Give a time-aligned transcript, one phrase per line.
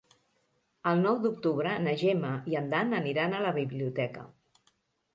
[0.91, 4.29] El nou d'octubre na Gemma i en Dan aniran a la biblioteca.